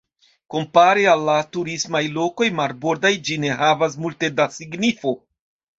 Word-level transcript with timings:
Kompare 0.53 1.03
al 1.11 1.21
la 1.27 1.35
turismaj 1.57 2.03
lokoj 2.17 2.49
marbordaj 2.61 3.15
ĝi 3.29 3.41
ne 3.47 3.55
havas 3.63 4.03
multe 4.07 4.35
da 4.41 4.53
signifo. 4.59 5.17